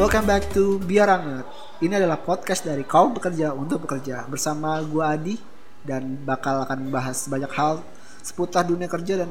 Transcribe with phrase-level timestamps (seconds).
[0.00, 1.44] Welcome back to Biar Anget.
[1.84, 5.36] Ini adalah podcast dari kaum pekerja untuk bekerja bersama gua Adi
[5.84, 7.84] dan bakal akan membahas banyak hal
[8.24, 9.28] seputar dunia kerja dan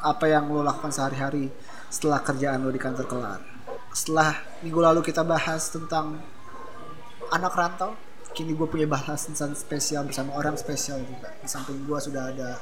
[0.00, 1.52] apa yang lo lakukan sehari-hari
[1.92, 3.44] setelah kerjaan lo di kantor kelar.
[3.92, 6.24] Setelah minggu lalu kita bahas tentang
[7.28, 7.92] anak rantau,
[8.32, 11.36] kini gue punya bahasan spesial bersama orang spesial juga.
[11.36, 12.56] Di samping gue sudah ada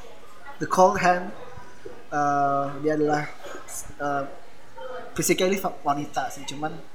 [0.59, 1.31] The Cold Hand.
[2.11, 3.23] Uh, dia adalah
[4.03, 4.27] uh,
[5.15, 6.90] physically wanita sih, cuman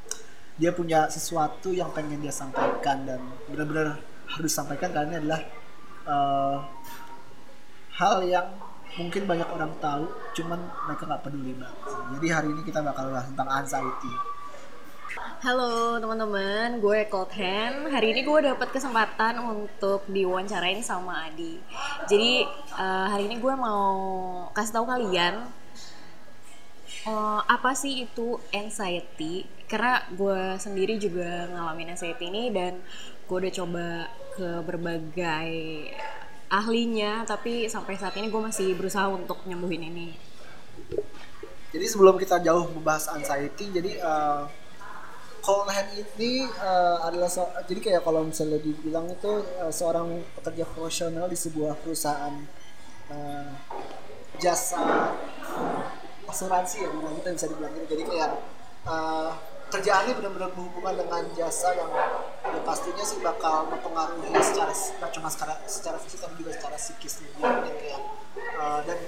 [0.55, 3.20] dia punya sesuatu yang pengen dia sampaikan dan
[3.52, 4.00] benar-benar
[4.32, 5.41] harus sampaikan karena ini adalah
[6.08, 6.58] uh,
[7.95, 8.48] hal yang
[8.95, 11.80] mungkin banyak orang tahu cuman mereka nggak peduli banget
[12.16, 14.14] jadi hari ini kita bakal bahas tentang anxiety
[15.45, 17.88] Halo teman-teman, gue Cold Hand.
[17.94, 21.62] Hari ini gue dapat kesempatan untuk diwawancarain sama Adi.
[22.09, 22.42] Jadi
[22.73, 23.94] uh, hari ini gue mau
[24.58, 25.45] kasih tahu kalian
[27.08, 29.45] uh, apa sih itu anxiety.
[29.66, 32.78] Karena gue sendiri juga ngalamin anxiety ini dan
[33.25, 33.88] gue udah coba
[34.38, 35.50] ke berbagai
[36.52, 40.08] ahlinya, tapi sampai saat ini gue masih berusaha untuk nyembuhin ini.
[41.73, 44.45] Jadi sebelum kita jauh membahas anxiety, jadi uh,
[45.45, 50.66] cold hand ini uh, adalah so, jadi kayak kalau misalnya dibilang itu uh, seorang pekerja
[50.66, 52.34] profesional di sebuah perusahaan
[53.14, 53.50] uh,
[54.42, 55.14] jasa
[56.36, 57.95] asuransi ya kita bisa dibilang gitu.
[57.95, 58.31] Jadi kayak
[58.83, 59.31] uh,
[59.72, 61.89] kerjaannya benar-benar berhubungan dengan jasa yang
[62.45, 67.23] ya pastinya sih bakal mempengaruhi secara tidak cuma secara secara fisik tapi juga secara psikis
[67.25, 68.02] nih kayak
[68.61, 69.00] uh, dan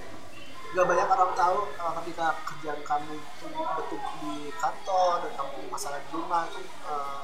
[0.74, 5.70] gak banyak orang tahu uh, ketika kerjaan kamu itu betul di kantor dan kamu punya
[5.72, 7.24] masalah di rumah itu uh,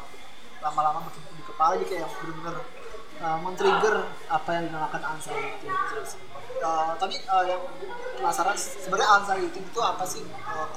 [0.63, 1.71] lama-lama makin di kepala.
[1.75, 2.57] Jadi kayak benar-benar
[3.19, 3.95] uh, men-trigger
[4.31, 5.95] apa yang dinamakan anxiety itu
[6.61, 7.61] uh, tapi uh, yang
[8.19, 10.67] penasaran sebenarnya anxiety itu apa sih uh,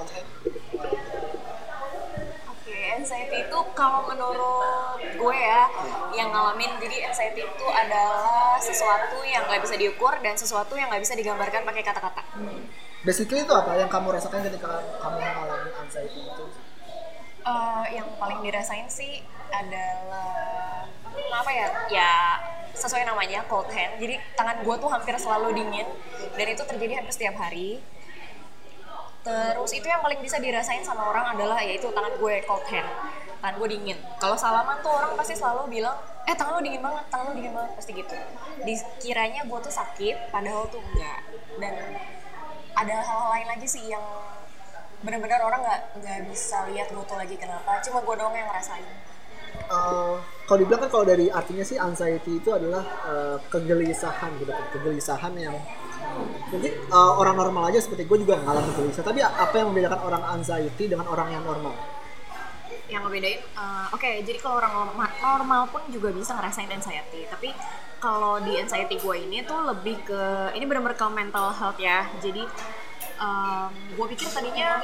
[2.97, 5.69] anxiety itu kalau menurut gue ya
[6.17, 11.05] yang ngalamin jadi anxiety itu adalah sesuatu yang nggak bisa diukur dan sesuatu yang nggak
[11.05, 12.23] bisa digambarkan pakai kata-kata.
[12.35, 12.67] Hmm.
[13.07, 16.45] Basically itu apa yang kamu rasakan ketika kamu mengalami anxiety itu?
[17.47, 19.23] Uh, yang paling dirasain sih
[19.55, 20.91] adalah
[21.43, 22.11] apa ya ya
[22.77, 23.97] sesuai namanya cold hand.
[23.97, 25.89] Jadi tangan gue tuh hampir selalu dingin
[26.37, 27.81] dan itu terjadi hampir setiap hari.
[29.27, 32.87] Terus itu yang paling bisa dirasain sama orang adalah yaitu tangan gue cold hand
[33.41, 33.99] tangan gue dingin.
[34.19, 35.97] Kalau salaman tuh orang pasti selalu bilang
[36.27, 38.17] eh tangan lo dingin banget tangan lo dingin banget pasti gitu.
[38.67, 41.21] Dikiranya gue tuh sakit padahal tuh enggak.
[41.63, 41.75] Dan
[42.77, 44.05] ada hal-hal lain lagi sih yang
[45.01, 48.85] benar-benar orang nggak nggak bisa lihat gue tuh lagi kenapa cuma gue doang yang ngerasain
[49.71, 55.35] uh, kalau dibilang kan kalau dari artinya sih anxiety itu adalah uh, kegelisahan gitu kegelisahan
[55.35, 55.57] yang
[56.55, 59.05] mungkin uh, orang normal aja seperti gue juga ngalamin gelisah.
[59.05, 61.75] Tapi apa yang membedakan orang anxiety dengan orang yang normal?
[62.87, 67.27] Yang ngebedain uh, oke okay, jadi kalau orang normal, normal pun juga bisa ngerasain anxiety.
[67.27, 67.51] Tapi
[67.99, 72.07] kalau di anxiety gue ini tuh lebih ke ini benar-benar ke mental health ya.
[72.23, 72.47] Jadi
[73.19, 74.79] um, gue pikir tadinya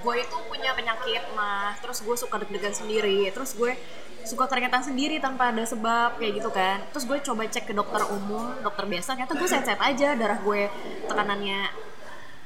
[0.00, 1.76] gue itu punya penyakit mah.
[1.80, 3.28] Terus gue suka deg-degan sendiri.
[3.32, 3.72] Terus gue
[4.24, 6.82] suka keringetan sendiri tanpa ada sebab kayak gitu kan.
[6.92, 9.16] Terus gue coba cek ke dokter umum dokter biasa.
[9.16, 10.08] Ternyata gue sehat-sehat aja.
[10.16, 10.60] Darah gue
[11.08, 11.60] tekanannya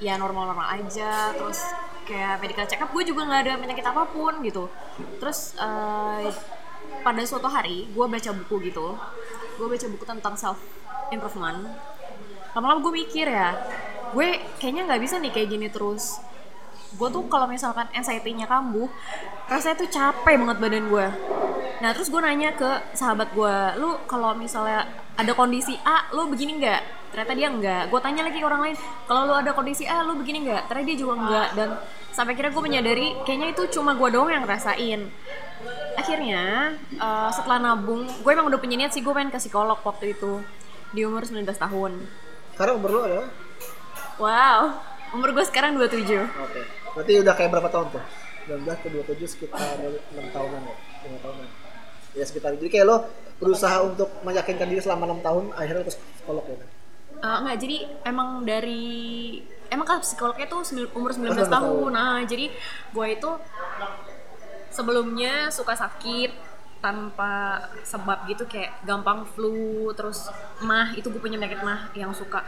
[0.02, 1.34] ya normal-normal aja.
[1.34, 1.60] Terus
[2.04, 4.70] kayak medical check up gue juga nggak ada penyakit apa pun gitu.
[5.22, 6.28] Terus uh,
[7.00, 8.98] pada suatu hari gue baca buku gitu.
[9.54, 10.58] Gue baca buku tentang self
[11.12, 11.68] improvement
[12.54, 13.58] lama-lama gue mikir ya
[14.14, 14.28] gue
[14.62, 16.22] kayaknya nggak bisa nih kayak gini terus
[16.94, 18.86] gue tuh kalau misalkan anxiety-nya kambuh
[19.50, 21.06] rasanya tuh capek banget badan gue
[21.82, 26.58] nah terus gue nanya ke sahabat gue lu kalau misalnya ada kondisi A lu begini
[26.58, 26.82] nggak?
[27.14, 30.18] Ternyata dia enggak gue tanya lagi ke orang lain kalau lu ada kondisi A lu
[30.18, 30.66] begini nggak?
[30.66, 31.68] Ternyata dia juga enggak dan
[32.10, 35.06] sampai kira gue menyadari kayaknya itu cuma gue doang yang ngerasain.
[35.94, 40.18] Akhirnya uh, setelah nabung gue emang udah punya niat sih gue pengen ke psikolog waktu
[40.18, 40.42] itu
[40.90, 41.92] di umur 19 tahun.
[42.58, 43.28] Sekarang umur lu adalah?
[44.18, 46.26] Wow umur gue sekarang 27 oke.
[46.42, 46.64] okay.
[46.94, 48.02] Berarti udah kayak berapa tahun tuh
[48.48, 48.88] 19 ke
[49.18, 50.76] 27 sekitar 6 tahunan ya
[51.10, 51.48] 5 tahunan
[52.14, 52.96] ya sekitar jadi kayak lo
[53.42, 56.56] berusaha untuk meyakinkan diri selama enam tahun akhirnya ke psikolog ya
[57.24, 59.40] Uh, enggak, jadi emang dari
[59.72, 60.60] emang kan psikolognya tuh
[60.92, 61.48] umur 19 tahun.
[61.48, 61.90] tahun.
[61.94, 62.52] Nah, jadi
[62.92, 63.30] gue itu
[64.68, 66.34] sebelumnya suka sakit
[66.84, 70.28] tanpa sebab gitu kayak gampang flu terus
[70.60, 72.44] mah itu gue punya penyakit mah yang suka.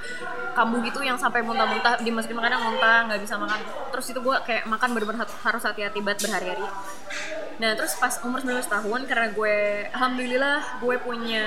[0.53, 3.61] Kambuh gitu yang sampai muntah-muntah dimasukin makanan muntah nggak bisa makan.
[3.97, 6.69] Terus itu gue kayak makan bener-bener harus hati-hati banget berhari-hari.
[7.57, 9.57] Nah terus pas umur 19 tahun karena gue
[9.97, 11.47] alhamdulillah gue punya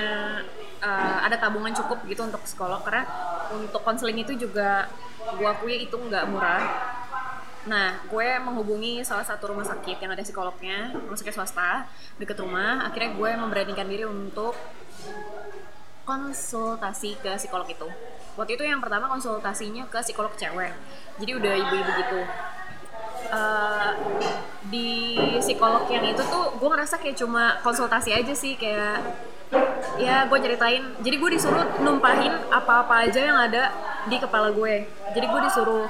[0.82, 3.06] uh, ada tabungan cukup gitu untuk psikolog karena
[3.54, 4.90] untuk konseling itu juga
[5.38, 6.62] gue akui itu nggak murah
[7.68, 11.84] Nah, gue menghubungi salah satu rumah sakit yang ada psikolognya, rumah sakit swasta
[12.16, 12.88] deket rumah.
[12.88, 14.56] Akhirnya gue memberanikan diri untuk
[16.08, 17.88] konsultasi ke psikolog itu.
[18.38, 20.72] Waktu itu yang pertama konsultasinya ke psikolog cewek.
[21.20, 22.20] Jadi udah ibu-ibu gitu.
[23.30, 23.90] Eh,
[24.66, 28.98] di psikolog yang itu tuh gue ngerasa kayak cuma konsultasi aja sih kayak
[30.02, 33.70] ya gue ceritain jadi gue disuruh numpahin apa-apa aja yang ada
[34.10, 34.82] di kepala gue
[35.14, 35.86] jadi gue disuruh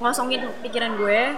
[0.00, 1.36] ngosongin pikiran gue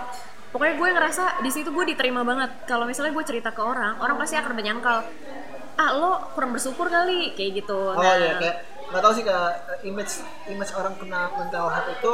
[0.52, 2.50] pokoknya gue ngerasa di situ gue diterima banget.
[2.64, 5.02] Kalau misalnya gue cerita ke orang orang pasti akan menyangkal
[5.72, 7.78] ah lo kurang bersyukur kali kayak gitu.
[7.90, 8.56] Oh iya kayak
[8.92, 9.52] nggak tahu sih kayak
[9.88, 12.12] image image orang kena mental health itu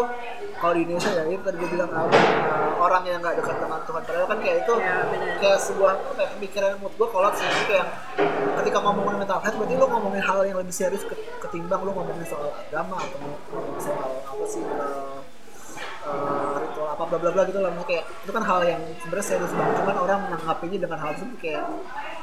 [0.62, 3.82] kalau di Indonesia ya itu tadi gue bilang apa eh, orang yang nggak dekat dengan
[3.82, 4.02] Tuhan.
[4.06, 4.94] Padahal kan kayak itu Ya,
[5.42, 7.42] kayak sebuah ya, pemikiran mood gue kolot sih.
[7.44, 7.86] Jadi kayak
[8.62, 12.22] ketika ngomongin mental health berarti lo ngomongin hal yang lebih serius ke- ketimbang lo ngomongin
[12.22, 13.18] soal agama atau
[13.82, 15.02] soal apa sih eh,
[17.18, 17.70] bla bla bla gitu lah.
[17.70, 19.74] Maksudnya kayak itu kan hal yang sebenarnya serius banget.
[19.82, 21.64] Cuman orang menanggapinya dengan hal itu kayak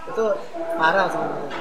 [0.06, 0.24] itu
[0.76, 1.52] parah sebenarnya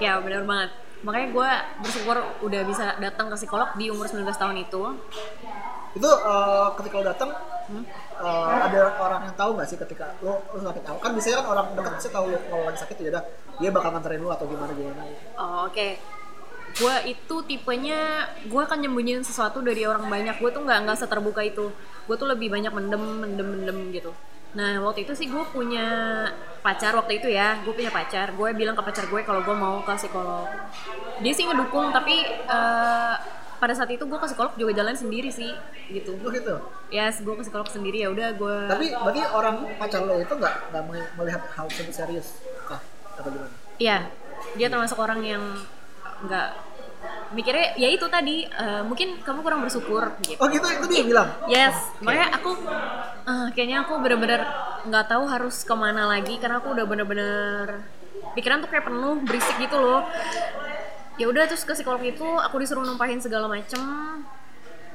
[0.00, 0.70] ya benar banget.
[1.00, 1.50] Makanya gue
[1.80, 4.82] bersyukur udah bisa datang ke psikolog di umur 19 tahun itu.
[5.92, 7.30] Itu eh, ketika lo datang
[7.70, 7.86] Hmm?
[8.18, 10.82] eh, ada orang yang tahu nggak sih ketika lo, lo sakit?
[10.82, 13.22] Tahu kan biasanya kan orang dekat sih tahu lo kalau lagi sakit ya udah
[13.62, 15.06] dia bakal nganterin lo atau gimana gimana
[15.38, 15.88] Oh, oke.
[16.76, 17.98] Gue itu tipenya
[18.42, 20.38] gue akan nyembunyiin sesuatu dari orang banyak.
[20.38, 21.72] Gue tuh nggak nggak seterbuka itu.
[22.04, 24.12] Gue tuh lebih banyak mendem, mendem, mendem gitu.
[24.50, 25.86] Nah waktu itu sih gue punya
[26.60, 27.58] pacar waktu itu ya.
[27.60, 28.32] Gue punya pacar.
[28.32, 30.46] Gue bilang ke pacar gue kalau gue mau ke psikolog.
[31.18, 33.14] Dia sih ngedukung tapi eh,
[33.60, 35.52] pada saat itu gue ke psikolog juga jalan sendiri sih
[35.92, 36.16] gitu.
[36.16, 36.56] lo gitu
[36.88, 38.56] Yes, gue ke psikolog sendiri ya udah gue.
[38.66, 42.80] tapi berarti orang pacar lo itu nggak nggak me- melihat hal serius kah
[43.14, 44.08] atau gimana Iya,
[44.56, 45.44] dia termasuk orang yang
[46.26, 46.48] nggak
[47.30, 50.36] mikirnya ya itu tadi eh, mungkin kamu kurang bersyukur gitu.
[50.42, 52.50] oh gitu itu dia bilang Yes, makanya aku
[53.24, 54.42] eh, kayaknya aku bener-bener
[54.84, 57.86] nggak tahu harus ke mana lagi karena aku udah bener-bener
[58.34, 60.06] pikiran tuh kayak penuh berisik gitu loh.
[61.18, 63.82] Ya udah terus ke psikolog itu aku disuruh numpahin segala macem.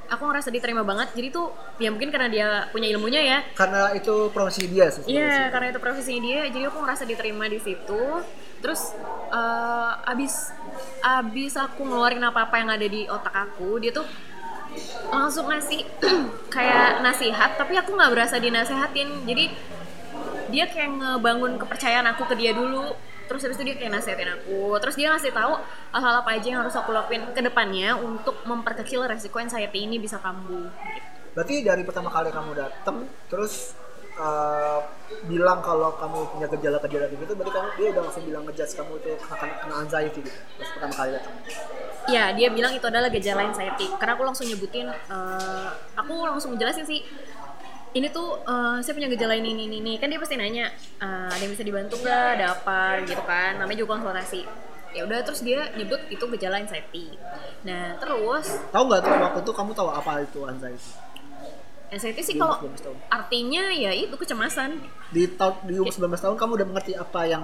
[0.06, 1.13] Aku ngerasa diterima banget.
[1.18, 1.50] Jadi tuh
[1.81, 3.39] ya mungkin karena dia punya ilmunya ya.
[3.57, 7.57] karena itu profesi dia sih Iya, karena itu profesinya dia, jadi aku ngerasa diterima di
[7.62, 8.01] situ.
[8.62, 8.94] Terus
[9.33, 10.54] eh, abis
[11.01, 14.06] abis aku ngeluarin apa apa yang ada di otak aku, dia tuh
[15.10, 15.86] langsung ngasih
[16.56, 19.27] kayak nasihat, tapi aku nggak berasa dinasehatin.
[19.27, 19.45] Jadi
[20.50, 22.94] dia kayak ngebangun kepercayaan aku ke dia dulu.
[23.25, 24.77] Terus habis itu dia kayak nasihatin aku.
[24.77, 25.57] Terus dia ngasih tahu
[25.94, 30.21] hal-hal apa aja yang harus aku lakuin ke depannya untuk memperkecil resiko anxiety ini bisa
[30.21, 30.69] kambuh.
[31.33, 33.75] Berarti dari pertama kali kamu datang terus
[34.15, 34.79] eh,
[35.27, 38.91] bilang kalau kamu punya gejala-gejala kayak gitu berarti kamu dia udah langsung bilang ngejudge kamu
[39.00, 41.35] itu kena, kena anxiety gitu pas pertama kali datang
[42.06, 43.89] Ya, dia bilang itu adalah gejala anxiety.
[43.97, 47.01] Karena aku langsung nyebutin, eh, aku langsung jelasin sih.
[47.97, 49.97] Ini tuh eh, saya punya gejala ini, ini, ini.
[49.97, 50.69] Kan dia pasti nanya,
[51.01, 52.38] eh, ada yang bisa dibantu nggak?
[52.38, 53.01] Ada apa?
[53.09, 53.57] Gitu kan.
[53.57, 54.45] Namanya juga konsultasi.
[54.94, 57.18] Ya udah, terus dia nyebut itu gejala anxiety.
[57.65, 60.89] Nah, terus tahu nggak tuh waktu itu kamu tahu apa itu anxiety
[61.87, 62.97] anxiety sih Di kalau umur 19 tahun.
[63.09, 64.69] artinya ya itu kecemasan.
[65.09, 67.44] di tahun di umur 19 tahun kamu udah mengerti apa yang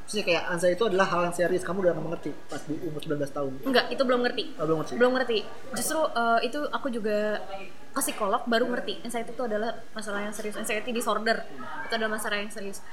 [0.00, 3.26] maksudnya kayak anxiety itu adalah hal yang serius kamu udah mengerti pas di umur 19
[3.28, 4.42] tahun Enggak, itu belum ngerti.
[4.52, 5.38] oh, belum ngerti belum ngerti
[5.72, 7.42] justru eh, itu aku juga
[7.90, 11.42] ke psikolog baru ngerti anxiety itu adalah masalah yang serius anxiety disorder
[11.82, 12.84] itu adalah masalah yang serius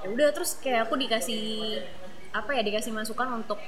[0.00, 1.78] ya udah terus kayak aku dikasih
[2.32, 3.60] apa ya dikasih masukan untuk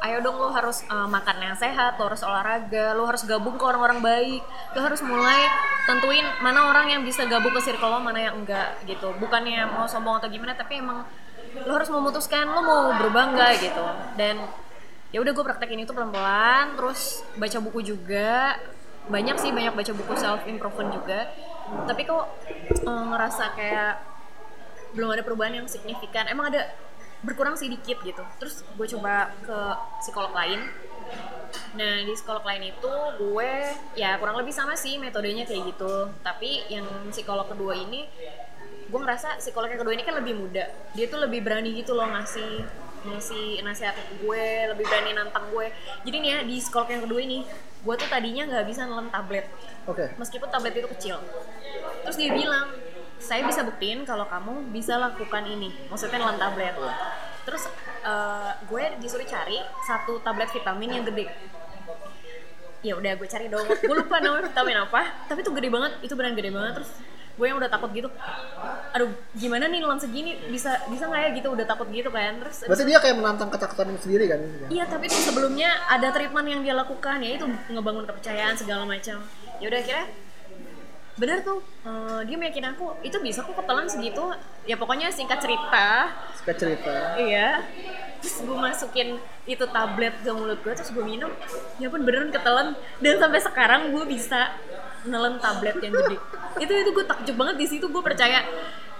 [0.00, 3.64] ayo dong lo harus eh, makan yang sehat lo harus olahraga lo harus gabung ke
[3.64, 4.42] orang-orang baik.
[4.72, 5.44] Lo harus mulai
[5.84, 9.12] tentuin mana orang yang bisa gabung ke circle lo mana yang enggak gitu.
[9.20, 11.04] Bukannya mau sombong atau gimana tapi emang
[11.66, 13.84] lo harus memutuskan lo mau berubah enggak gitu.
[14.16, 14.40] Dan
[15.10, 18.56] ya udah gue praktekin itu pelan-pelan terus baca buku juga.
[19.10, 21.28] Banyak sih banyak baca buku self improvement juga.
[21.84, 22.24] Tapi kok
[22.88, 23.94] eh, ngerasa kayak
[24.96, 26.24] belum ada perubahan yang signifikan.
[26.26, 26.72] Emang ada
[27.20, 28.24] berkurang sih dikit gitu.
[28.40, 29.58] Terus gue coba ke
[30.00, 30.60] psikolog lain.
[31.74, 33.52] Nah di psikolog lain itu gue
[33.98, 36.08] ya kurang lebih sama sih metodenya kayak gitu.
[36.22, 38.06] Tapi yang psikolog kedua ini
[38.90, 40.66] gue ngerasa psikolog yang kedua ini kan lebih muda.
[40.96, 42.64] Dia tuh lebih berani gitu loh ngasih
[43.00, 44.44] ngasih nasihat ke gue
[44.76, 45.72] lebih berani nantang gue.
[46.04, 47.44] Jadi nih ya di psikolog yang kedua ini
[47.80, 49.46] gue tuh tadinya nggak bisa nelen tablet.
[49.88, 50.12] Oke.
[50.20, 51.16] Meskipun tablet itu kecil.
[52.04, 52.68] Terus dia bilang
[53.20, 55.68] saya bisa buktiin kalau kamu bisa lakukan ini.
[55.92, 56.74] Maksudnya nelen tablet.
[57.44, 57.68] Terus
[58.02, 61.28] eh, gue disuruh cari satu tablet vitamin yang gede.
[62.80, 63.68] Ya udah gue cari dong.
[63.68, 65.92] Gue lupa namanya vitamin apa tapi itu gede banget.
[66.00, 66.72] Itu beneran gede banget.
[66.80, 66.90] Terus
[67.36, 68.08] gue yang udah takut gitu.
[68.96, 70.40] Aduh gimana nih nelen segini?
[70.48, 71.48] Bisa bisa nggak ya gitu?
[71.52, 72.40] Udah takut gitu kan.
[72.40, 74.40] Terus berarti dia kayak menantang ketakutan sendiri kan?
[74.72, 79.20] Iya tapi tuh sebelumnya ada treatment yang dia lakukan ya itu ngebangun kepercayaan segala macam.
[79.60, 80.08] Ya udah akhirnya
[81.20, 81.60] bener tuh.
[81.84, 84.32] Eh, dia meyakin aku itu bisa kok ketelan segitu.
[84.64, 86.16] Ya pokoknya singkat cerita.
[86.32, 87.20] Suka cerita.
[87.20, 87.60] iya.
[88.24, 89.08] Terus gue masukin
[89.44, 91.28] itu tablet ke mulut gue terus gue minum.
[91.76, 92.72] Ya pun beneran ketelan.
[93.04, 94.56] Dan sampai sekarang gue bisa
[95.04, 96.16] nelen tablet yang gede.
[96.64, 97.88] Itu itu gue takjub banget di situ.
[97.88, 98.44] Gue percaya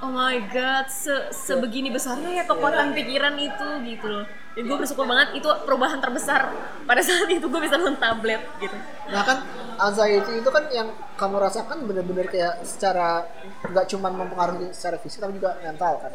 [0.01, 5.07] oh my god se sebegini besarnya ya kekuatan pikiran itu gitu loh dan gue bersyukur
[5.07, 6.51] banget itu perubahan terbesar
[6.85, 8.75] pada saat itu gue bisa nelen tablet gitu
[9.11, 9.39] Nah kan
[9.83, 10.89] anxiety itu kan yang
[11.19, 13.27] kamu rasakan bener-bener kayak secara
[13.67, 16.15] nggak cuma mempengaruhi secara fisik tapi juga mental kan.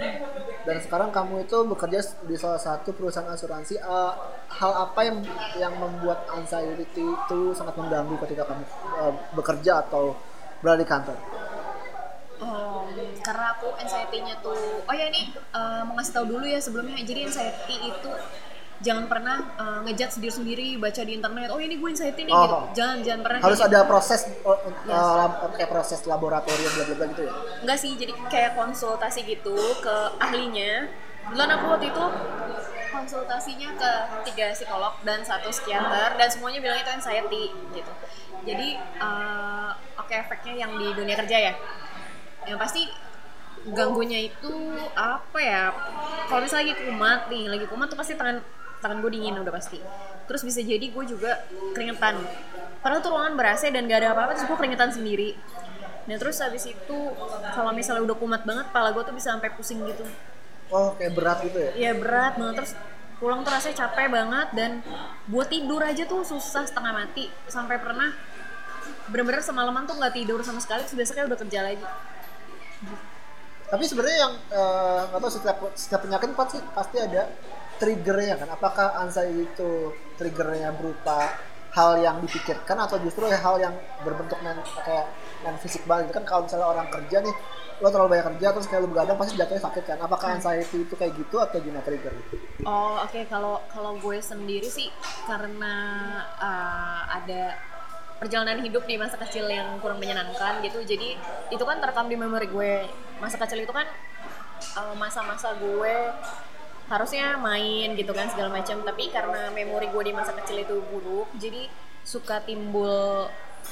[0.64, 3.76] Dan sekarang kamu itu bekerja di salah satu perusahaan asuransi.
[3.78, 4.14] Eh,
[4.56, 5.18] hal apa yang
[5.60, 8.64] yang membuat anxiety itu sangat mengganggu ketika kamu
[9.04, 10.16] eh, bekerja atau
[10.64, 11.18] berada di kantor?
[12.38, 12.84] Oh,
[13.22, 17.26] karena aku anxiety-nya tuh oh ya ini eh, mau ngasih tahu dulu ya sebelumnya jadi
[17.26, 18.12] anxiety itu
[18.78, 22.44] jangan pernah eh, ngejudge diri sendiri baca di internet oh ini gue anxiety nih Oh.
[22.44, 23.78] gitu jangan jangan pernah Harus kayak gitu.
[23.78, 25.08] ada proses eh, Yes.
[25.14, 27.34] lab- kayak proses laboratorium bla bla bla gitu ya.
[27.62, 30.92] enggak sih jadi kayak konsultasi gitu ke ahlinya
[31.26, 32.06] Duluan aku waktu itu
[32.88, 33.92] konsultasinya ke
[34.24, 37.92] tiga psikolog dan satu psikiater dan semuanya bilang itu anxiety gitu
[38.44, 41.54] jadi eh, oke efeknya yang di dunia kerja ya
[42.46, 42.88] yang pasti
[43.74, 44.54] ganggunya itu
[44.94, 45.74] apa ya?
[46.30, 48.42] Kalau misalnya lagi kumat nih lagi kumat tuh pasti tangan
[48.82, 49.82] tangan gue dingin udah pasti.
[50.30, 51.42] Terus bisa jadi gue juga
[51.74, 52.22] keringetan.
[52.86, 55.34] Padahal tuh ruangan ber dan gak ada apa-apa terus gue keringetan sendiri.
[56.06, 56.98] Nah terus habis itu
[57.58, 60.06] kalau misalnya udah kumat banget pala gue tuh bisa sampai pusing gitu.
[60.70, 61.72] Oh kayak berat gitu ya.
[61.74, 62.56] Iya berat banget.
[62.62, 62.74] Terus
[63.18, 64.72] pulang tuh rasanya capek banget dan
[65.26, 67.34] buat tidur aja tuh susah setengah mati.
[67.50, 68.14] Sampai pernah
[69.10, 71.86] bener-bener semalaman tuh nggak tidur sama sekali terus besoknya udah kerja lagi
[73.66, 77.28] Tapi sebenarnya yang eh, nggak tahu setiap setiap penyakit pasti pasti ada
[77.82, 78.50] triggernya kan.
[78.54, 81.34] Apakah anxiety itu triggernya berupa
[81.76, 83.76] hal yang dipikirkan atau justru ya hal yang
[84.08, 84.56] berbentuk men,
[84.88, 85.12] kayak
[85.44, 87.36] non fisik banget kan kalau misalnya orang kerja nih
[87.84, 89.98] lo terlalu banyak kerja terus kayak lo begadang pasti jatuhnya sakit kan?
[90.00, 92.16] Apakah anxiety itu kayak gitu atau gimana trigger?
[92.64, 93.20] Oh oke.
[93.28, 94.88] Kalau kalau gue sendiri sih
[95.28, 95.76] karena
[96.40, 97.60] uh, ada
[98.16, 100.80] perjalanan hidup di masa kecil yang kurang menyenangkan gitu.
[100.84, 101.20] Jadi
[101.52, 102.88] itu kan terekam di memori gue.
[103.20, 103.88] Masa kecil itu kan
[104.80, 105.96] uh, masa-masa gue
[106.86, 108.82] harusnya main gitu kan segala macam.
[108.86, 111.68] Tapi karena memori gue di masa kecil itu buruk jadi
[112.06, 113.26] suka timbul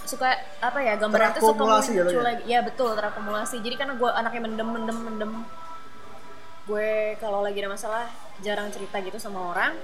[0.09, 2.23] suka apa ya gambaran itu suka Terakumulasi muncul jatuhnya?
[2.25, 2.43] lagi.
[2.49, 3.55] Ya betul terakumulasi.
[3.61, 5.31] Jadi karena gue anaknya mendem mendem mendem.
[6.65, 8.05] Gue kalau lagi ada masalah
[8.41, 9.75] jarang cerita gitu sama orang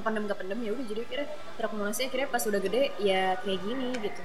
[0.00, 1.28] kependem kependem ya udah jadi akhirnya
[1.60, 4.22] terakumulasi akhirnya pas udah gede ya kayak gini gitu.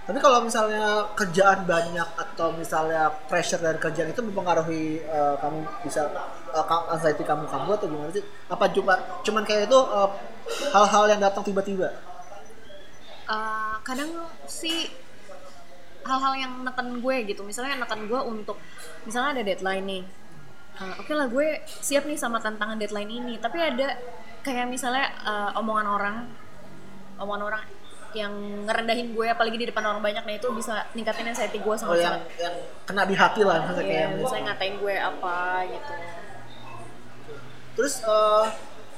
[0.00, 6.08] Tapi kalau misalnya kerjaan banyak atau misalnya pressure dari kerjaan itu mempengaruhi eh, kamu bisa
[6.50, 8.24] ka- anxiety kamu kamu atau gimana sih?
[8.50, 10.10] Apa cuma cuman kayak itu eh,
[10.74, 11.94] hal-hal yang datang tiba-tiba?
[13.30, 14.10] Uh, kadang
[14.50, 14.90] sih
[16.02, 17.46] hal-hal yang neken gue gitu.
[17.46, 18.58] Misalnya neken gue untuk
[19.06, 20.02] misalnya ada deadline nih.
[20.80, 23.94] Uh, oke lah gue siap nih sama tantangan deadline ini tapi ada
[24.40, 26.16] kayak misalnya uh, omongan orang
[27.20, 27.62] omongan orang
[28.10, 28.32] yang
[28.66, 32.02] ngerendahin gue apalagi di depan orang banyak nah itu bisa ningkatin anxiety gue oh sangat.
[32.02, 35.38] yang yang kena di hati lah misalnya Iya, kayak misalnya ngatain gue apa
[35.70, 35.92] gitu.
[37.78, 38.44] Terus eh,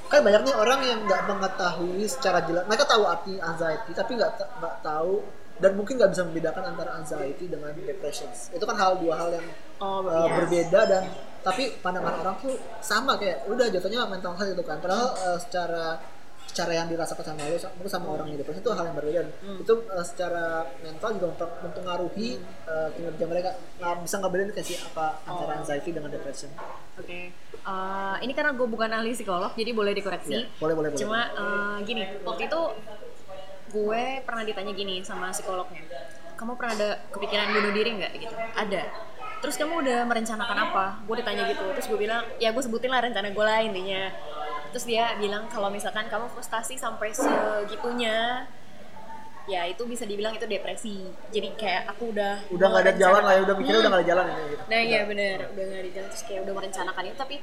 [0.09, 4.33] kan banyak nih orang yang nggak mengetahui secara jelas mereka tahu arti anxiety tapi nggak
[4.61, 5.25] nggak tahu
[5.63, 9.45] dan mungkin nggak bisa membedakan antara anxiety dengan depression itu kan hal dua hal yang
[9.79, 10.35] oh uh, iya.
[10.35, 11.03] berbeda dan
[11.39, 16.03] tapi pandangan orang tuh sama kayak udah jatuhnya mental health itu kan padahal uh, secara
[16.43, 19.57] secara yang dirasakan sama lu mungkin sama orang yang depresi itu hal yang berbeda Hmm.
[19.63, 22.29] itu uh, secara mental juga memper- mempengaruhi
[22.67, 25.59] uh, kinerja mereka nah, bisa nggak kayak sih apa antara Oh.
[25.63, 26.51] anxiety dengan depression
[26.93, 30.35] Oke, Eh, ini karena gue bukan ahli psikolog, jadi boleh dikoreksi.
[30.35, 30.99] Iya, boleh, boleh, boleh.
[30.99, 32.61] Cuma eh, gini, waktu itu
[33.73, 35.81] gue pernah ditanya gini sama psikolognya,
[36.37, 38.11] kamu pernah ada kepikiran bunuh diri nggak?
[38.21, 38.35] Gitu.
[38.53, 38.83] Ada.
[39.41, 40.85] Terus kamu udah merencanakan apa?
[41.03, 41.65] Gue ditanya gitu.
[41.75, 44.13] Terus gue bilang, ya gue sebutin lah rencana gue lah intinya.
[44.71, 48.47] Terus dia bilang kalau misalkan kamu frustasi sampai segitunya,
[49.43, 51.03] ya itu bisa dibilang itu depresi.
[51.35, 53.83] Jadi kayak aku udah udah nggak ada jalan lah ya udah mikirnya Hmm.
[53.83, 56.41] udah nggak ada jalan ini gitu Nah iya bener, udah gak ada jalan terus kayak
[56.47, 57.35] udah merencanakan itu tapi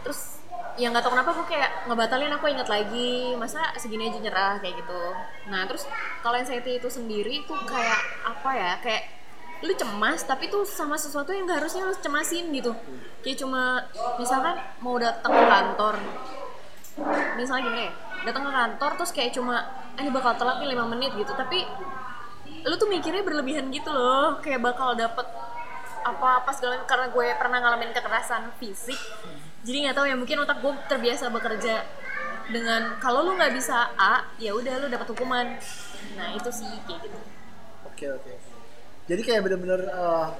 [0.00, 0.39] terus
[0.80, 4.56] ya nggak tahu kenapa gue kayak ngebatalin aku inget lagi masa segini aja nyerah?
[4.64, 5.02] kayak gitu.
[5.52, 5.84] Nah terus
[6.24, 9.02] kalau anxiety itu sendiri tuh kayak apa ya kayak
[9.60, 12.72] lu cemas tapi tuh sama sesuatu yang gak harusnya lu cemasin gitu.
[13.20, 13.84] Kayak cuma
[14.16, 15.96] misalkan mau datang ke kantor
[17.36, 17.92] misalnya gimana ya
[18.28, 19.56] datang ke kantor terus kayak cuma
[19.96, 21.32] "Ah, ini bakal telat nih 5 menit gitu.
[21.36, 21.60] Tapi
[22.64, 25.28] lu tuh mikirnya berlebihan gitu loh kayak bakal dapet
[26.00, 28.96] apa-apa segala karena gue pernah ngalamin kekerasan fisik
[29.60, 31.84] jadi nggak tahu ya mungkin otak gue terbiasa bekerja
[32.50, 35.46] dengan kalau lu nggak bisa A ya udah lu dapat hukuman.
[36.18, 37.20] Nah itu sih kayak gitu.
[37.86, 38.32] Oke oke.
[39.06, 40.32] Jadi kayak bener-bener uh,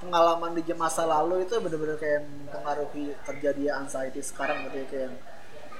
[0.00, 5.10] pengalaman di masa lalu itu bener-bener kayak mempengaruhi terjadi anxiety sekarang gitu ya kayak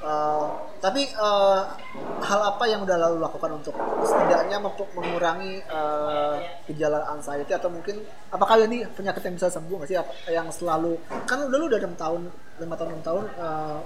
[0.00, 0.48] Uh,
[0.80, 1.76] tapi uh,
[2.24, 6.40] hal apa yang udah lalu lakukan untuk setidaknya untuk mengurangi uh,
[7.12, 8.00] anxiety atau mungkin
[8.32, 10.00] apakah ini penyakit yang bisa sembuh nggak sih?
[10.32, 10.96] Yang selalu
[11.28, 12.22] kan udah lu udah enam tahun
[12.64, 13.78] lima tahun enam tahun uh,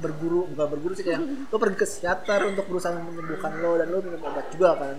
[0.00, 1.20] berguru bukan berguru sih kayak
[1.52, 4.96] lo pergi ke psikiater untuk berusaha menyembuhkan lo dan lo minum obat juga kan.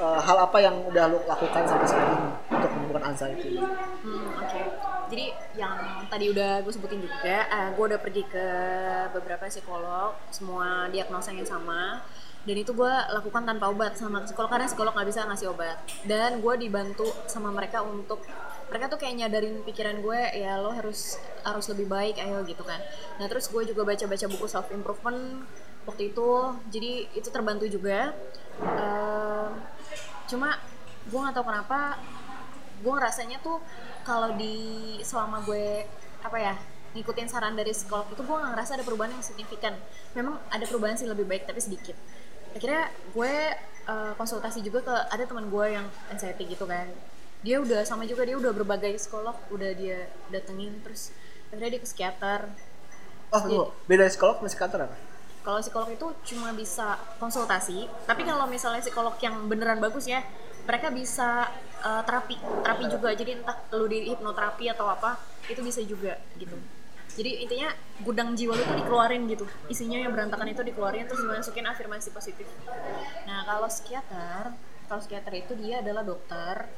[0.00, 2.16] Uh, hal apa yang udah lo lakukan sampai ini
[2.48, 4.48] untuk menyembuhkan anxiety hmm, oke.
[4.48, 4.64] okay.
[5.10, 8.46] Jadi yang tadi udah gue sebutin juga uh, gue udah pergi ke
[9.10, 11.98] beberapa psikolog semua diagnosanya sama.
[12.40, 15.76] Dan itu gue lakukan tanpa obat sama psikolog karena psikolog nggak bisa ngasih obat.
[16.08, 18.24] Dan gue dibantu sama mereka untuk
[18.70, 22.80] mereka tuh kayak nyadarin pikiran gue ya lo harus harus lebih baik ayo gitu kan.
[23.18, 25.44] Nah terus gue juga baca baca buku self improvement
[25.84, 26.30] waktu itu.
[26.72, 28.14] Jadi itu terbantu juga.
[28.62, 29.52] Uh,
[30.30, 30.56] cuma
[31.10, 32.00] gue nggak tahu kenapa
[32.80, 33.60] gue ngerasanya tuh
[34.06, 35.84] kalau di selama gue
[36.20, 36.54] apa ya
[36.90, 39.74] ngikutin saran dari psikolog itu gue nggak ngerasa ada perubahan yang signifikan.
[40.16, 41.94] Memang ada perubahan sih lebih baik tapi sedikit.
[42.56, 43.34] Akhirnya gue
[43.86, 46.90] uh, konsultasi juga ke ada teman gue yang anxiety gitu kan.
[47.40, 51.14] Dia udah sama juga dia udah berbagai psikolog udah dia datengin terus
[51.48, 52.40] akhirnya dia ke psikiater.
[53.30, 55.09] Oh dia, beda psikolog sama psikiater apa
[55.40, 60.20] kalau psikolog itu cuma bisa konsultasi tapi kalau misalnya psikolog yang beneran bagus ya
[60.70, 61.48] mereka bisa
[61.84, 63.08] uh, terapi terapi juga.
[63.16, 65.16] Jadi entah lu di hipnoterapi atau apa
[65.48, 66.56] itu bisa juga gitu.
[67.10, 67.74] Jadi intinya
[68.06, 69.44] gudang jiwa lu tuh dikeluarin gitu.
[69.66, 72.46] Isinya yang berantakan itu dikeluarin terus dimasukin afirmasi positif.
[73.26, 74.54] Nah kalau psikiater
[74.86, 76.70] kalau psikiater itu dia adalah dokter.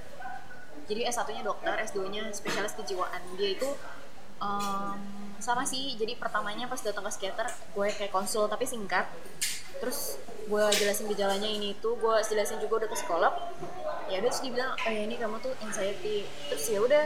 [0.82, 3.22] Jadi S1 nya dokter S2 nya spesialis kejiwaan.
[3.38, 3.68] Dia itu
[4.42, 4.98] um,
[5.38, 9.06] sama sih jadi pertamanya pas datang ke psikiater gue kayak konsul tapi singkat.
[9.78, 13.34] Terus gue jelasin gejalanya ini itu gue jelasin juga udah ke psikolog.
[14.10, 16.26] Ya dia bilang oh ya ini kamu tuh anxiety.
[16.50, 17.04] Terus ya udah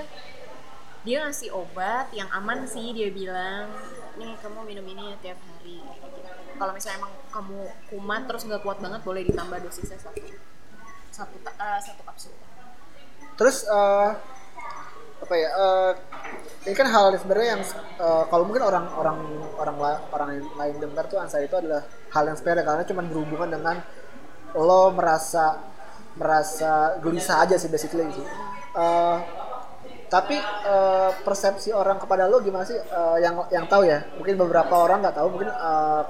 [1.06, 3.70] dia ngasih obat yang aman sih dia bilang
[4.18, 5.80] nih kamu minum ini ya tiap hari.
[6.56, 7.60] Kalau misalnya emang kamu
[7.92, 10.24] kumat terus nggak kuat banget boleh ditambah dosisnya satu.
[11.08, 12.36] Satu uh, satu kapsul.
[13.36, 14.16] Terus uh,
[15.26, 15.92] apa ya uh,
[16.70, 17.62] ini kan hal sebenarnya yang
[17.98, 19.18] uh, kalau mungkin orang orang
[19.58, 19.76] orang
[20.14, 21.82] orang lain dengar tuh ansa itu adalah
[22.14, 23.82] hal yang sepele karena cuma berhubungan dengan
[24.54, 25.58] lo merasa
[26.14, 28.22] merasa gelisah aja sih basically sih
[28.78, 29.18] uh,
[30.06, 32.78] tapi uh, persepsi orang kepada lo gimana sih?
[32.78, 36.06] Uh, yang yang tahu ya mungkin beberapa orang nggak tahu mungkin uh,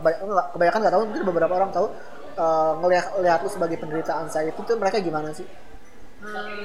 [0.53, 1.89] kebanyakan nggak tahu mungkin beberapa orang tahu
[2.37, 5.49] uh, ngelihat lihat lo sebagai penderita anxiety itu mereka gimana sih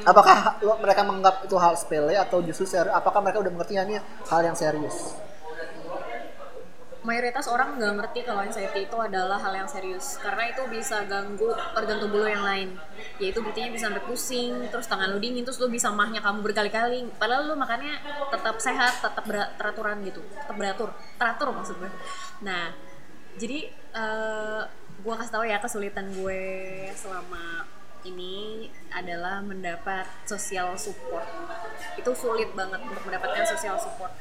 [0.01, 2.93] Apakah lo, mereka menganggap itu hal sepele atau justru serius?
[2.93, 5.13] Apakah mereka udah mengerti ini hal yang serius?
[7.01, 10.21] Mayoritas orang nggak ngerti kalau anxiety itu adalah hal yang serius.
[10.21, 12.77] Karena itu bisa ganggu organ tubuh lo yang lain.
[13.17, 17.09] Yaitu buktinya bisa sampai pusing terus tangan lo dingin terus lo bisa mahnya kamu berkali-kali.
[17.17, 17.97] Padahal lo makannya
[18.29, 19.25] tetap sehat tetap
[19.57, 20.21] teraturan gitu.
[20.21, 20.89] Tetap beratur.
[21.17, 21.89] Teratur maksud gue.
[22.45, 22.69] Nah
[23.41, 23.65] jadi
[23.97, 24.63] uh, eh,
[25.01, 26.43] gue kasih tahu ya kesulitan gue
[26.93, 27.65] selama
[28.05, 31.25] ini adalah mendapat social support.
[31.97, 34.11] Itu sulit banget untuk mendapatkan social support.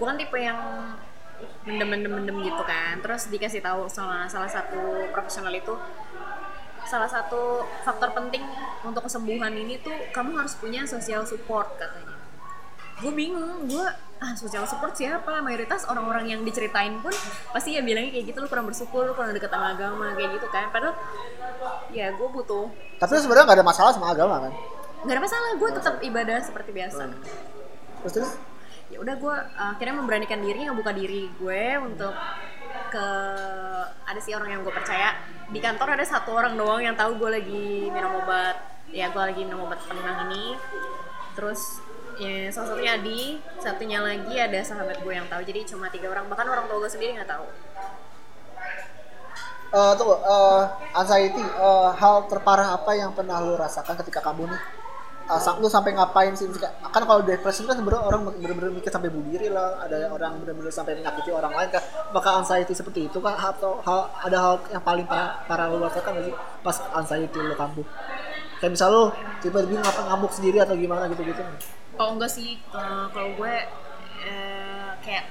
[0.00, 0.58] Gue kan tipe yang
[1.64, 3.00] mendem-mendem-mendem gitu kan.
[3.00, 5.76] Terus dikasih tahu sama salah satu profesional itu
[6.88, 8.42] salah satu faktor penting
[8.82, 12.18] untuk kesembuhan ini tuh kamu harus punya social support katanya.
[13.00, 13.86] Gue bingung gue
[14.20, 15.40] ah social support siapa?
[15.40, 17.12] Mayoritas orang-orang yang diceritain pun
[17.56, 20.46] pasti ya bilangnya kayak gitu lu kurang bersyukur lu kurang deket sama agama kayak gitu
[20.52, 20.68] kan.
[20.68, 20.94] Padahal
[21.90, 22.68] ya gue butuh
[23.00, 24.52] tapi sebenarnya nggak ada masalah sama agama kan?
[25.08, 27.02] Nggak ada masalah gue tetap ibadah seperti biasa.
[27.08, 27.16] Hmm.
[28.04, 28.32] terus terus?
[28.92, 32.12] Ya udah gue uh, akhirnya memberanikan diri ngebuka diri gue untuk
[32.92, 33.06] ke
[34.04, 35.16] ada sih orang yang gue percaya.
[35.48, 38.60] Di kantor ada satu orang doang yang tahu gue lagi minum obat.
[38.92, 40.60] Ya gue lagi minum obat penenang ini.
[41.38, 41.80] Terus
[42.20, 45.40] ya salah satunya Adi satunya lagi ada sahabat gue yang tahu.
[45.40, 47.46] Jadi cuma tiga orang bahkan orang tua gue sendiri nggak tahu.
[49.70, 50.66] Uh, tunggu uh,
[50.98, 54.62] anxiety uh, hal terparah apa yang pernah lo rasakan ketika kamu nih?
[55.30, 56.50] Uh, lu sampai ngapain sih?
[56.90, 59.78] Kan kalau depresi kan sebenarnya orang benar-benar mikir sampai bunuh diri lah.
[59.86, 61.82] Ada orang benar-benar sampai menyakiti orang lain kan.
[62.10, 66.18] Maka anxiety seperti itu kan atau hal ada hal yang paling parah, parah lo rasakan
[66.20, 66.34] sih
[66.66, 67.86] pas anxiety lo kambuh?
[68.58, 69.04] Kayak misal lo
[69.38, 71.40] tiba-tiba ngapa ngamuk sendiri atau gimana gitu-gitu
[72.00, 73.54] kalau enggak sih uh, kalau gue
[74.24, 75.28] uh, kayak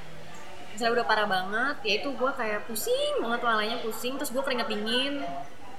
[0.69, 4.69] misalnya udah parah banget ya itu gue kayak pusing banget walanya pusing terus gue keringet
[4.69, 5.25] dingin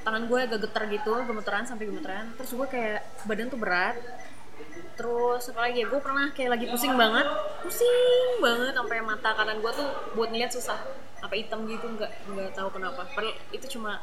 [0.01, 2.33] tangan gue agak getar gitu gemeteran sampai gemeteran.
[2.41, 3.97] Terus gue kayak badan tuh berat.
[4.97, 7.25] Terus apa lagi ya gue pernah kayak lagi pusing banget
[7.65, 10.77] pusing banget sampai mata kanan gue tuh buat ngeliat susah
[11.21, 13.09] apa hitam gitu nggak nggak tahu kenapa.
[13.13, 14.01] Padahal itu cuma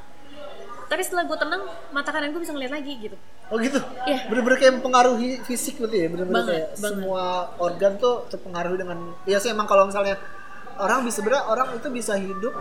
[0.88, 3.80] tapi setelah gue tenang mata kanan gue bisa ngeliat lagi gitu Oh gitu?
[4.04, 4.28] Iya.
[4.28, 6.12] Bener-bener kayak mempengaruhi fisik gitu ya?
[6.12, 7.00] Bener-bener Banget, kayak banget.
[7.00, 7.23] semua
[7.58, 9.00] organ tuh terpengaruhi dengan...
[9.23, 10.19] Iya sih emang kalau misalnya
[10.76, 12.52] orang bisa sebenarnya orang itu bisa hidup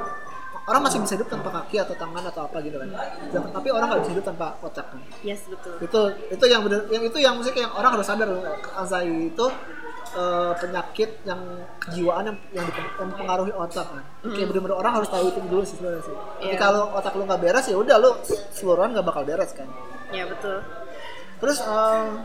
[0.62, 2.90] orang masih bisa hidup tanpa kaki atau tangan atau apa gitu kan
[3.30, 6.00] Dan- tapi orang nggak bisa hidup tanpa otak kan yes betul itu
[6.34, 8.42] itu yang bener yang itu yang mesti kayak orang harus sadar loh,
[8.74, 9.46] anxiety itu
[10.16, 11.40] eh, penyakit yang
[11.76, 14.04] kejiwaan yang yang, mempengaruhi otak kan.
[14.24, 16.16] Kayak bener-bener orang harus tahu itu dulu sih sebenarnya sih.
[16.48, 16.56] Iya.
[16.56, 18.10] kalau otak lu nggak beres ya udah lu
[18.56, 19.68] seluruhan nggak bakal beres kan.
[20.10, 20.64] Ya betul.
[21.36, 22.24] Terus em,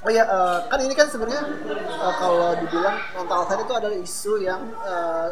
[0.00, 1.42] oh ya eh, kan ini kan sebenarnya
[1.76, 5.28] eh, kalau dibilang mental health itu adalah isu yang eh,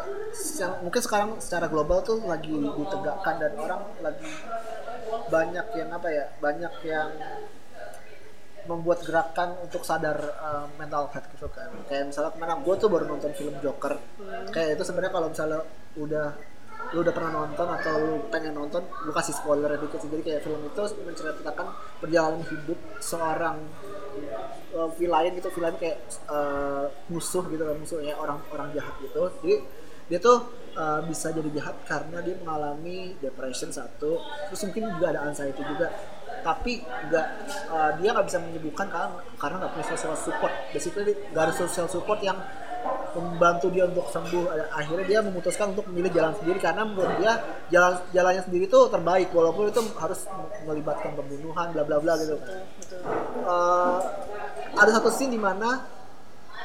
[0.61, 4.29] yang mungkin sekarang secara global tuh lagi ditegakkan dan orang lagi
[5.29, 7.09] banyak yang apa ya banyak yang
[8.69, 11.73] membuat gerakan untuk sadar eh, mental health gitu kan.
[11.89, 13.97] Kayak misalnya ke mana gue tuh baru nonton film Joker.
[14.53, 15.59] Kayak itu sebenarnya kalau misalnya
[15.97, 16.27] udah
[16.89, 20.09] lu udah pernah nonton atau lu pengen nonton lu kasih spoiler dikit sih.
[20.09, 21.67] Jadi kayak film itu menceritakan
[22.01, 23.57] perjalanan hidup seorang
[24.77, 25.49] uh, villain gitu.
[25.53, 25.97] Villain kayak
[26.29, 29.33] uh, musuh gitu kan musuh ya orang orang jahat gitu.
[29.41, 29.55] Jadi
[30.09, 34.17] dia tuh uh, bisa jadi jahat karena dia mengalami depression satu
[34.49, 35.93] terus mungkin juga ada anxiety juga.
[36.39, 37.27] Tapi nggak
[37.69, 40.53] uh, dia nggak bisa menyembuhkan karena karena nggak punya social support.
[40.73, 42.41] Basically nggak ada social support yang
[43.11, 44.71] membantu dia untuk sembuh.
[44.71, 47.33] Akhirnya dia memutuskan untuk memilih jalan sendiri karena menurut dia
[47.69, 49.29] jalan jalannya sendiri itu terbaik.
[49.35, 50.25] Walaupun itu harus
[50.63, 52.49] melibatkan pembunuhan bla bla bla gitu kan.
[53.49, 53.99] Eh,
[54.79, 55.83] ada satu scene di mana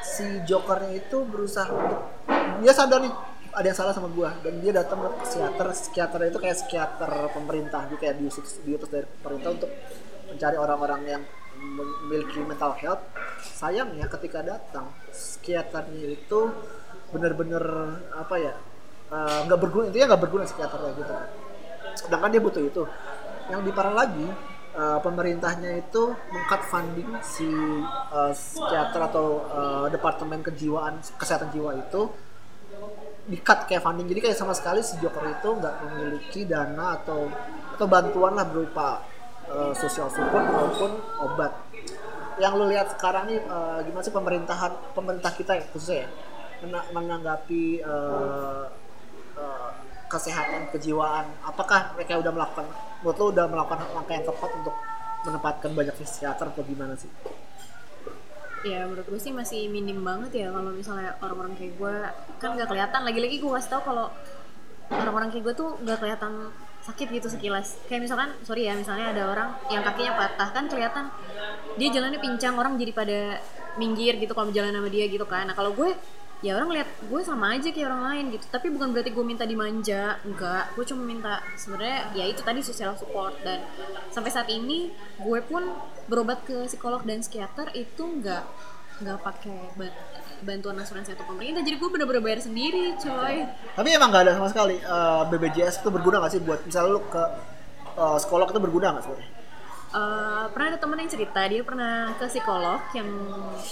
[0.04, 2.00] si Jokernya itu berusaha untuk
[2.62, 3.14] dia sadar nih
[3.54, 4.34] ada yang salah sama gua.
[4.42, 9.06] Dan dia datang ke psikiater psikiater itu kayak psikiater pemerintah dia kayak diutus diutus dari
[9.22, 9.70] pemerintah untuk
[10.28, 11.22] mencari orang-orang yang
[11.54, 13.02] memiliki mental health.
[13.40, 16.50] Sayangnya ketika datang psikiaternya itu
[17.14, 17.62] bener-bener
[18.10, 18.54] apa ya
[19.14, 21.14] eh, nggak berguna intinya nggak berguna psikiaternya gitu.
[21.94, 22.82] Sedangkan dia butuh itu.
[23.48, 24.26] Yang diparah lagi
[24.74, 32.10] eh, pemerintahnya itu mengkat funding si eh, psikiater atau eh, departemen kejiwaan kesehatan jiwa itu
[33.24, 34.06] di-cut kayak funding.
[34.10, 37.28] Jadi kayak sama sekali si Joker itu nggak memiliki dana atau
[37.74, 39.02] atau bantuan lah berupa
[39.48, 40.92] eh, social support maupun
[41.24, 41.52] obat.
[42.36, 46.08] Yang lu lihat sekarang nih eh, gimana sih pemerintahan pemerintah kita ya khususnya ya
[46.64, 48.64] mena- menanggapi eh,
[49.40, 49.70] eh,
[50.08, 51.26] kesehatan kejiwaan.
[51.48, 52.66] Apakah mereka udah melakukan
[53.00, 54.74] menurut lu udah melakukan langkah yang tepat untuk
[55.24, 57.08] menempatkan banyak psikiater atau gimana sih
[58.64, 61.94] ya menurut gue sih masih minim banget ya kalau misalnya orang-orang kayak gue
[62.40, 63.00] kan nggak kelihatan.
[63.04, 64.06] Lagi-lagi gue kasih tau kalau
[64.88, 66.32] orang-orang kayak gue tuh nggak kelihatan
[66.84, 67.76] sakit gitu sekilas.
[67.88, 71.04] Kayak misalkan sorry ya misalnya ada orang yang kakinya patah kan kelihatan.
[71.76, 73.20] Dia jalannya pincang orang jadi pada
[73.76, 75.44] minggir gitu kalau jalan sama dia gitu kan.
[75.44, 75.92] Nah kalau gue
[76.44, 78.44] ya orang lihat gue sama aja kayak orang lain gitu.
[78.52, 80.76] Tapi bukan berarti gue minta dimanja enggak.
[80.76, 83.32] Gue cuma minta sebenarnya ya itu tadi social support.
[83.40, 83.64] Dan
[84.12, 85.64] sampai saat ini gue pun
[86.04, 88.44] berobat ke psikolog dan psikiater itu enggak
[88.94, 89.98] nggak pakai ba-
[90.44, 91.64] bantuan asuransi atau pemerintah.
[91.64, 93.48] Jadi gue bener-bener bayar sendiri coy.
[93.48, 97.00] Tapi emang nggak ada sama sekali eh, BPJS itu berguna nggak sih buat misalnya lu
[97.08, 97.22] ke
[97.96, 99.30] eh, sekolah itu berguna nggak sebenarnya
[99.94, 103.06] Eh, pernah ada temen yang cerita dia pernah ke psikolog yang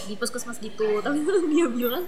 [0.06, 0.86] di puskesmas gitu.
[1.04, 1.18] Tapi
[1.50, 2.06] dia bilang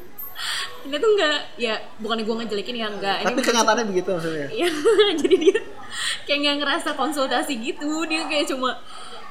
[0.83, 4.51] ini tuh enggak ya bukan gue ngejelekin ya enggak tapi kenyataannya begitu maksudnya?
[4.51, 4.67] Iya,
[5.23, 5.59] jadi dia
[6.27, 8.75] kayak nggak ngerasa konsultasi gitu, dia kayak cuma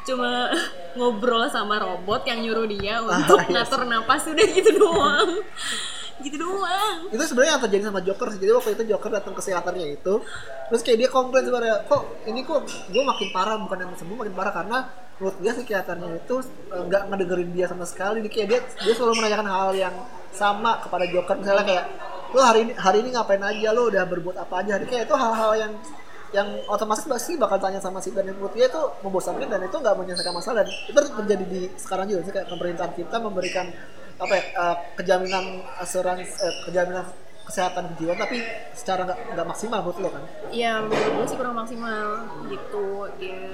[0.08, 0.48] cuma
[0.96, 5.44] ngobrol sama robot yang nyuruh dia untuk iya ngatur napas udah gitu doang,
[6.22, 7.10] gitu doang.
[7.10, 8.40] itu sebenarnya yang terjadi sama Joker sih.
[8.44, 10.14] Jadi waktu itu Joker datang ke psikiaternya itu,
[10.70, 12.62] terus kayak dia komplain sebenarnya, kok ini kok
[12.94, 14.78] gue makin parah bukan yang sembuh makin parah karena
[15.18, 16.36] menurut dia psikiaternya itu
[16.70, 18.22] eh, nggak ngedengerin dia sama sekali.
[18.22, 19.96] Dia kayak dia dia selalu menanyakan hal yang
[20.34, 21.86] sama kepada Joker misalnya kayak
[22.34, 24.78] lo hari ini hari ini ngapain aja lo udah berbuat apa aja.
[24.78, 25.74] Jadi kayak itu hal-hal yang
[26.34, 29.94] yang otomatis pasti bakal tanya sama si dan menurut dia itu membosankan dan itu nggak
[29.94, 33.70] menyelesaikan masalah dan itu terjadi di sekarang juga sih kayak pemerintahan kita memberikan
[34.16, 35.46] apa ya eh, kejaminan
[35.78, 37.06] asuransi eh, kejaminan
[37.44, 38.40] kesehatan kejiwaan tapi
[38.72, 42.08] secara nggak nggak maksimal menurut lo kan Ya menurut gue sih kurang maksimal
[42.48, 43.52] gitu, hmm,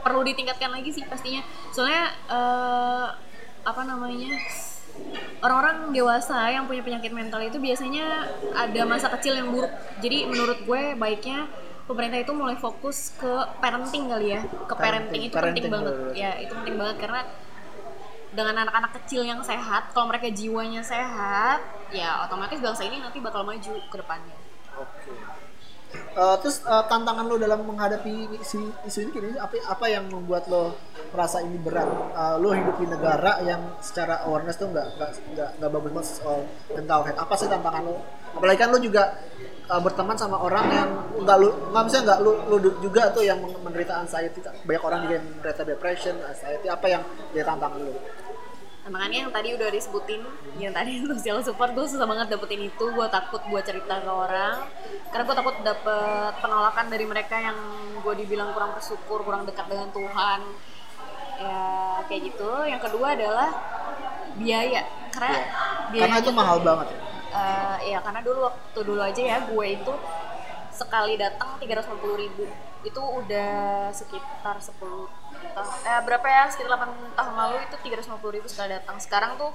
[0.00, 1.42] perlu ditingkatkan lagi sih pastinya.
[1.74, 3.06] Soalnya eh,
[3.66, 4.38] apa namanya
[5.42, 9.70] orang-orang dewasa yang punya penyakit mental itu biasanya ada masa kecil yang buruk.
[10.00, 11.50] Jadi menurut gue baiknya
[11.86, 15.94] pemerintah itu mulai fokus ke parenting kali ya, ke parenting, Parenting, itu penting parenting, banget.
[15.94, 16.10] betul.
[16.14, 17.20] Ya itu penting banget karena
[18.36, 23.42] dengan anak-anak kecil yang sehat, kalau mereka jiwanya sehat, ya otomatis bangsa ini nanti bakal
[23.42, 24.36] maju ke depannya.
[24.76, 25.16] oke.
[25.96, 30.48] Eh, terus eh, tantangan lo dalam menghadapi isu, isu ini gini apa apa yang membuat
[30.48, 30.76] lo
[31.12, 31.88] merasa ini berat?
[32.12, 34.86] Eh, lo hidup di negara yang secara awareness tuh nggak
[35.32, 36.40] nggak nggak bagus banget soal
[36.72, 37.20] mental health.
[37.20, 37.96] Apa sih tantangan lo?
[38.36, 39.16] Apalagi kan lo juga
[39.72, 40.88] uh, berteman sama orang yang
[41.24, 44.44] nggak lu nggak bisa nggak lu, lu juga tuh yang menderita anxiety.
[44.44, 46.66] Banyak orang juga yang menderita depression anxiety.
[46.68, 47.96] Apa yang dia tantangan lu
[48.86, 50.22] Nah, makanya yang tadi udah disebutin,
[50.62, 54.62] yang tadi social support gue susah banget dapetin itu, gue takut buat cerita ke orang,
[55.10, 57.58] karena gue takut dapet penolakan dari mereka yang
[57.98, 60.40] gue dibilang kurang bersyukur, kurang dekat dengan Tuhan,
[61.42, 61.58] ya
[62.06, 62.50] kayak gitu.
[62.62, 63.50] Yang kedua adalah
[64.38, 65.42] biaya, karena ya.
[65.90, 66.88] biaya karena itu mahal banget.
[67.34, 69.92] Uh, ya karena dulu waktu dulu aja ya gue itu
[70.76, 72.44] sekali datang 350 ribu.
[72.84, 74.76] Itu udah sekitar 10
[75.88, 76.44] eh, berapa ya?
[76.52, 79.00] Sekitar 8 tahun lalu itu 350 ribu sekali datang.
[79.00, 79.50] Sekarang tuh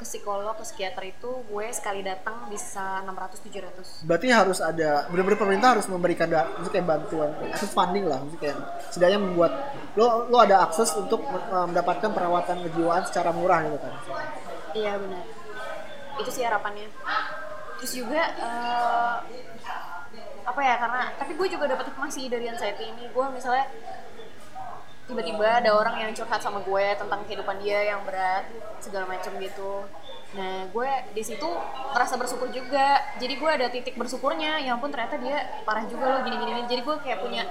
[0.00, 5.36] ke psikolog ke psikiater itu gue sekali datang bisa 600 700 berarti harus ada benar-benar
[5.36, 8.56] pemerintah harus memberikan maksudnya kayak bantuan akses funding lah maksudnya kayak
[8.88, 9.52] setidaknya membuat
[10.00, 11.20] lo lo ada akses untuk
[11.52, 13.92] mendapatkan perawatan kejiwaan secara murah gitu kan?
[14.72, 15.24] Iya benar.
[16.22, 16.88] Itu sih harapannya.
[17.80, 19.16] Terus juga uh,
[20.44, 23.04] apa ya karena tapi gue juga dapat hikmah dari anxiety ini.
[23.12, 23.66] Gue misalnya
[25.10, 28.46] tiba-tiba ada orang yang curhat sama gue tentang kehidupan dia yang berat
[28.78, 29.84] segala macam gitu.
[30.38, 31.48] Nah gue di situ
[31.90, 33.02] merasa bersyukur juga.
[33.18, 34.62] Jadi gue ada titik bersyukurnya.
[34.62, 37.44] Ya ampun ternyata dia parah juga loh gini-gini jadi gue kayak punya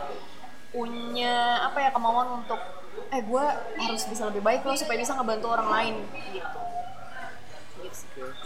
[0.69, 2.62] punya apa ya kemauan untuk
[3.10, 3.45] eh gue
[3.82, 5.95] harus bisa lebih baik loh supaya bisa ngebantu orang lain
[6.30, 6.62] gitu.
[7.84, 8.38] Gitu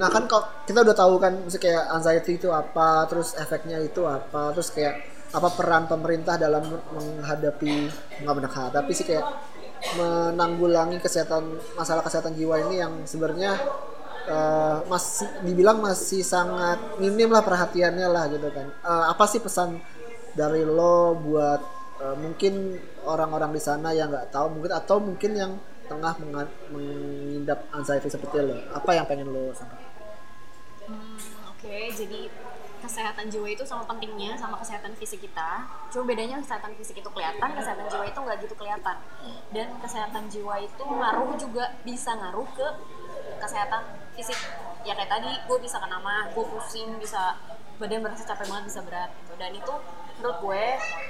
[0.00, 4.06] Nah kan kalau kita udah tahu kan, misalnya kayak anxiety itu apa, terus efeknya itu
[4.08, 6.60] apa, terus kayak apa peran pemerintah dalam
[6.92, 7.88] menghadapi
[8.20, 9.24] nggak menghadapi sih kayak
[9.96, 13.56] menanggulangi kesehatan masalah kesehatan jiwa ini yang sebenarnya
[14.28, 18.68] uh, masih dibilang masih sangat minim lah perhatiannya lah gitu kan.
[18.84, 19.80] Uh, apa sih pesan
[20.36, 21.60] dari lo buat
[22.04, 22.78] uh, mungkin
[23.08, 25.52] orang-orang di sana yang nggak tahu mungkin atau mungkin yang
[25.88, 26.14] tengah
[26.70, 29.81] mengidap anxiety seperti lo apa yang pengen lo sampaikan?
[30.88, 31.18] Hmm,
[31.54, 31.84] Oke, okay.
[31.94, 32.26] jadi
[32.82, 35.70] kesehatan jiwa itu sama pentingnya sama kesehatan fisik kita.
[35.94, 38.96] Cuma bedanya kesehatan fisik itu kelihatan, kesehatan jiwa itu nggak gitu kelihatan.
[39.54, 42.66] Dan kesehatan jiwa itu ngaruh juga bisa ngaruh ke
[43.40, 43.82] kesehatan
[44.14, 44.38] fisik.
[44.82, 47.38] Ya kayak tadi, gue bisa kena mah, gue pusing, bisa
[47.78, 49.32] badan berasa capek banget, bisa berat gitu.
[49.38, 49.74] Dan itu
[50.22, 50.64] menurut gue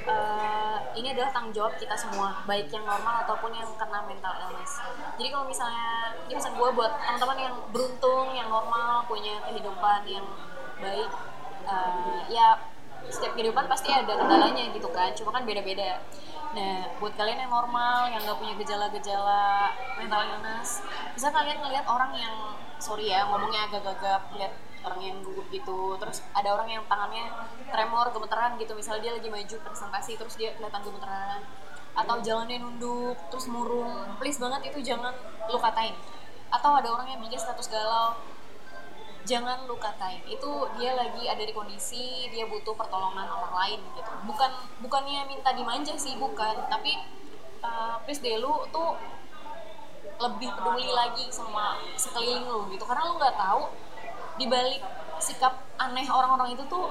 [0.08, 4.80] uh, ini adalah tanggung jawab kita semua baik yang normal ataupun yang kena mental illness
[5.20, 10.24] jadi kalau misalnya ini pesan gue buat teman-teman yang beruntung yang normal punya kehidupan yang
[10.80, 11.12] baik
[11.68, 12.56] uh, ya
[13.10, 16.02] setiap kehidupan pasti ada kendalanya gitu kan cuma kan beda-beda.
[16.52, 20.84] Nah buat kalian yang normal yang nggak punya gejala-gejala mental illness
[21.16, 22.34] bisa kalian ngeliat orang yang
[22.76, 27.30] sorry ya ngomongnya agak gagap lihat orang yang gugup gitu terus ada orang yang tangannya
[27.70, 31.40] tremor gemeteran gitu misalnya dia lagi maju presentasi terus dia kelihatan gemeteran
[31.92, 35.12] atau jalannya nunduk terus murung please banget itu jangan
[35.48, 35.94] lu katain.
[36.52, 38.12] Atau ada orang yang bikin status galau
[39.22, 40.22] jangan lu katain.
[40.26, 44.12] Itu dia lagi ada di kondisi dia butuh pertolongan orang lain gitu.
[44.26, 44.50] Bukan
[44.82, 46.66] bukannya minta dimanja sih bukan.
[46.66, 46.98] Tapi
[47.62, 48.98] uh, please deh lu tuh
[50.18, 52.84] lebih peduli lagi sama sekeliling lu gitu.
[52.86, 53.62] Karena lu nggak tahu
[54.38, 54.82] dibalik
[55.22, 56.90] sikap aneh orang-orang itu tuh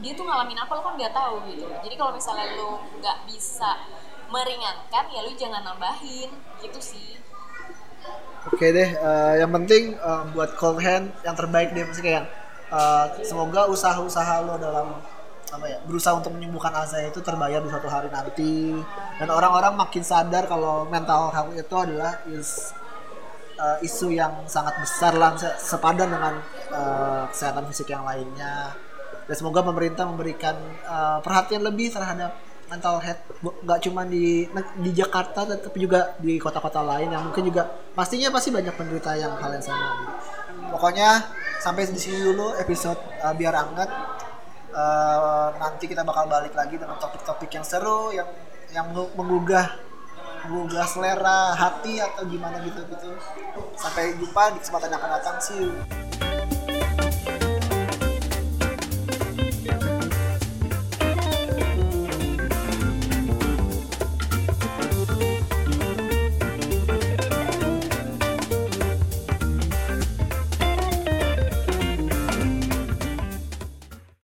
[0.00, 1.64] dia tuh ngalamin apa lo kan nggak tahu gitu.
[1.64, 3.76] Jadi kalau misalnya lo nggak bisa
[4.30, 6.30] meringankan ya lo jangan nambahin
[6.62, 7.18] gitu sih
[8.48, 12.24] oke deh uh, yang penting uh, buat cold hand yang terbaik deh mesti kayak
[12.72, 14.88] uh, semoga usaha-usaha lo dalam
[15.50, 18.78] apa ya berusaha untuk menyembuhkan asa itu terbayar di suatu hari nanti.
[19.18, 22.70] Dan orang-orang makin sadar kalau mental health itu adalah is
[23.58, 26.34] uh, isu yang sangat besar lah sepadan dengan
[26.70, 28.78] uh, kesehatan fisik yang lainnya.
[29.26, 30.54] Dan semoga pemerintah memberikan
[30.86, 32.34] uh, perhatian lebih terhadap
[32.70, 34.46] mental health nggak cuma di
[34.78, 39.34] di Jakarta tapi juga di kota-kota lain yang mungkin juga pastinya pasti banyak penderita yang
[39.42, 40.14] hal yang sama.
[40.70, 41.26] Pokoknya
[41.58, 43.90] sampai di sini dulu episode uh, biar anget.
[44.70, 48.30] Uh, nanti kita bakal balik lagi dengan topik-topik yang seru yang
[48.70, 49.66] yang menggugah
[50.46, 53.10] menggugah selera hati atau gimana gitu gitu
[53.74, 55.36] sampai jumpa di kesempatan yang akan datang.
[55.58, 56.09] You